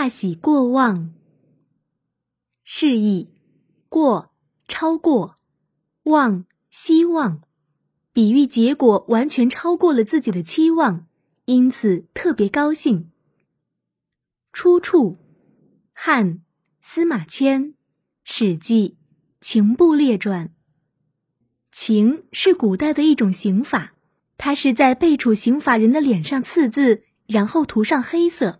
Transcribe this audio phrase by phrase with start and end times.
[0.00, 1.12] 大喜过望。
[2.64, 3.28] 示意
[3.90, 4.32] 过
[4.66, 5.34] 超过，
[6.04, 7.42] 望希望，
[8.10, 11.06] 比喻结果完全超过了自己的期望，
[11.44, 13.10] 因此特别高兴。
[14.54, 15.18] 出处：
[15.92, 16.40] 汉
[16.80, 17.64] 司马迁
[18.24, 18.96] 《史记·
[19.46, 20.46] 刑部列传》。
[21.70, 23.92] 刑是古代的一种刑法，
[24.38, 28.59] 它是在被处刑法人的脸上刺字，然后涂上黑色。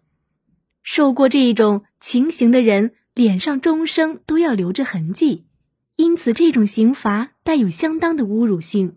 [0.82, 5.44] 受过这种情刑的人，脸上终生都要留着痕迹，
[5.96, 8.96] 因此这种刑罚带有相当的侮辱性。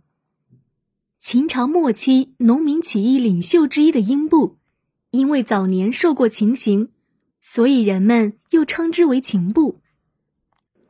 [1.20, 4.58] 秦朝末期，农民起义领袖之一的英布，
[5.12, 6.90] 因为早年受过情刑，
[7.40, 9.80] 所以人们又称之为情布。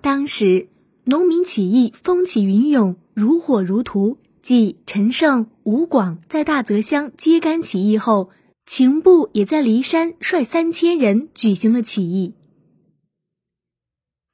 [0.02, 0.70] 当时
[1.06, 2.98] 农民起义风起云涌。
[3.14, 4.18] 如火如荼。
[4.42, 8.32] 继陈胜、吴广在大泽乡揭竿起义后，
[8.66, 12.36] 秦部也在骊山率三千人举行了起义。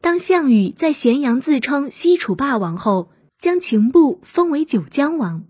[0.01, 5.45] 当项羽在咸阳自称西楚霸王后，将秦部封为九江王。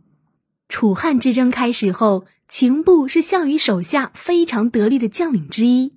[0.67, 5.93] 楚汉之争开始后，秦部是项羽手下非常得力的将领之一，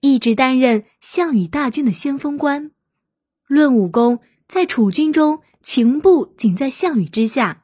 [0.00, 2.70] 一直担任项羽大军的先锋官。
[3.46, 5.40] 论武功，在楚军中。
[5.64, 7.63] 秦部仅在项羽之下，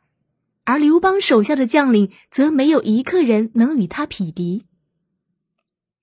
[0.70, 4.64] 而刘邦手下的将领则没有一个人能与他匹敌。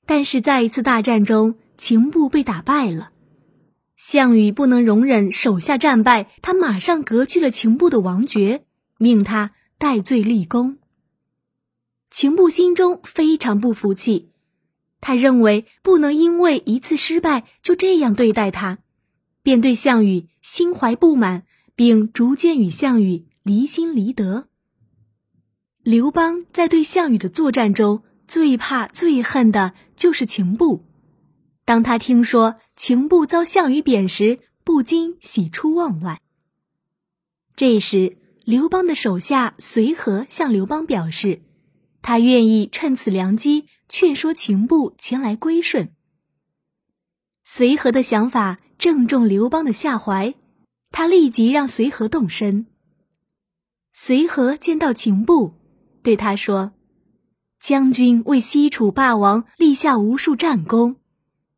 [0.06, 3.12] 但是在一次大战中，秦部被打败了。
[3.96, 8.66] 项羽不能容忍手下战败，他马上革去了秦部的王爵，
[8.98, 10.78] 命他戴罪立功。
[12.12, 14.32] 秦部心中非常不服气，
[15.00, 18.80] 他认为不能因为一次失败就这样对待他，
[19.42, 21.46] 便对项羽心怀不满。
[21.78, 24.48] 并逐渐与项羽离心离德。
[25.88, 30.84] 刘邦在对项羽的作战中，最怕最恨的就是秦布。
[31.64, 36.20] 当他听说秦布遭项羽贬时，不禁喜出望外。
[37.56, 41.42] 这时，刘邦的手下随和向刘邦表示，
[42.02, 45.94] 他愿意趁此良机劝说秦布前来归顺。
[47.42, 50.36] 随和的想法正中刘邦的下怀。
[50.92, 52.66] 他立即让随和动身。
[53.94, 55.54] 随和见到秦布，
[56.08, 56.72] 对他说
[57.60, 60.96] ：“将军为西楚霸王立下无数战功，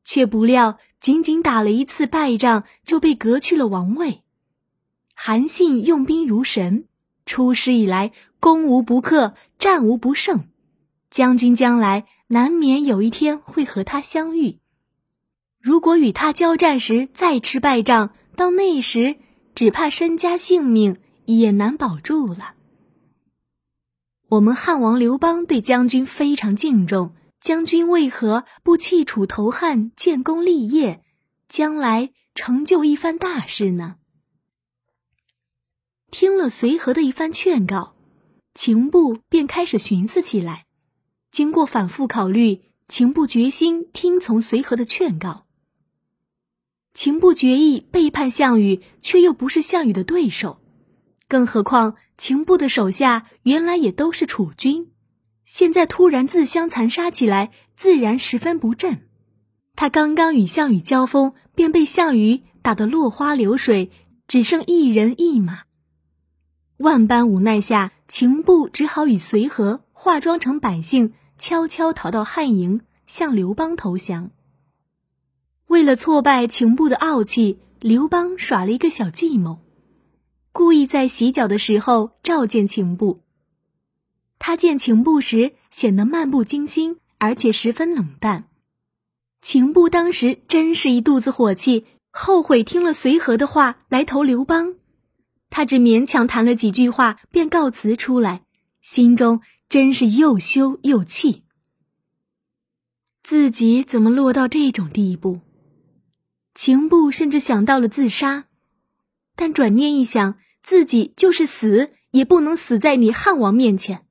[0.03, 4.23] 却不料仅仅打了一次败仗，就被革去了王位。
[5.13, 6.85] 韩信用兵如神，
[7.27, 10.45] 出师以来攻无不克，战无不胜。
[11.11, 14.57] 将军将来难免有一天会和他相遇。
[15.61, 19.17] 如果与他交战时再吃败仗，”到那时，
[19.53, 22.55] 只怕身家性命也难保住了。
[24.29, 31.03] 我们汉王刘邦对将军非常敬重，将军为何不弃楚投汉，建功立业，
[31.47, 33.95] 将来成就一番大事呢？
[36.11, 37.95] 听了随和的一番劝告，
[38.53, 40.65] 秦布便开始寻思起来。
[41.31, 45.47] 经过反复考虑，秦布决心听从随和的劝告。
[46.93, 50.61] 秦布决意背叛项羽，却又不是项羽的对手，
[51.29, 54.89] 更何况秦布的手下原来也都是楚军，
[55.45, 59.07] 现在突然自相残杀起来，自然十分不振。
[59.75, 63.91] 他刚刚与项羽交锋，便被项羽打得落花流水，
[64.27, 65.61] 只剩一人一马。
[66.77, 74.31] 万般无奈下，秦布只好与随和化妆成百姓，悄悄逃到汉营，向刘邦投降。
[75.67, 79.59] 为了挫败秦布的傲气，刘邦耍了一个小计谋，
[80.59, 83.21] 故意在洗脚的时候召见秦布。
[84.39, 88.49] 他见秦布时显得漫不经心，而且十分冷淡。
[89.41, 94.75] 秦布当时真是一肚子火气，后悔听了随和的话来投刘邦。
[95.49, 98.41] 他只勉强谈了几句话，便告辞出来，
[98.81, 99.39] 心中
[99.69, 101.43] 真是又羞又气。
[103.23, 105.39] 自己怎么落到这种地步？
[106.53, 108.47] 秦布甚至想到了自杀，
[109.37, 110.37] 但转念一想，
[110.69, 114.05] 自己就是死也不能死在你汉王面前，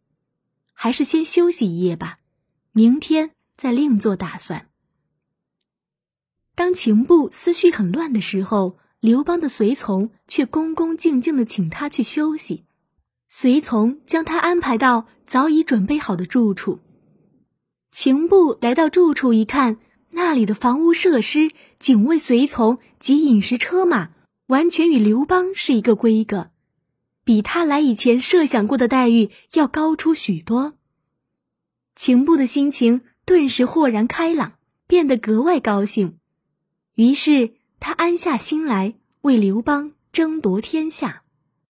[0.72, 2.18] 还是先休息一夜吧，
[2.72, 4.66] 明天再另做打算。
[6.56, 12.64] 当秦布思绪很乱的时候，刘邦的随从却恭恭敬敬的请他去休息，
[13.28, 16.80] 随从将他安排到早已准备好的住处。
[17.92, 19.78] 秦布来到住处一看。
[20.10, 24.10] 那里的房屋设施、警卫随从及饮食车马，
[24.48, 26.50] 完全与刘邦是一个规格，
[27.22, 30.74] 比他来以前设想过的待遇要高出许多。
[31.94, 34.54] 秦布的心情顿时豁然开朗，
[34.86, 36.18] 变得格外高兴，
[36.94, 41.24] 于是他安下心来为刘邦争夺天下。